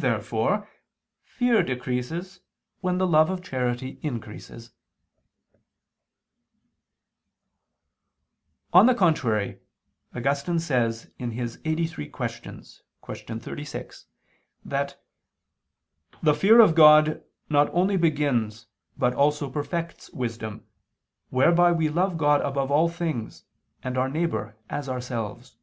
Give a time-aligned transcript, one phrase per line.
[0.00, 0.66] Therefore
[1.24, 2.40] fear decreases
[2.80, 4.72] when the love of charity increases.
[8.72, 9.60] On the contrary,
[10.14, 12.08] Augustine says (Qq.
[12.08, 13.14] lxxxiii, qu.
[13.42, 14.06] 36)
[14.64, 15.04] that
[16.22, 20.64] "the fear of God not only begins but also perfects wisdom,
[21.28, 23.44] whereby we love God above all things,
[23.82, 25.58] and our neighbor as ourselves."